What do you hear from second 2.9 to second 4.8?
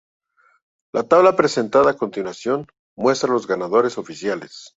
muestra los ganadores oficiales.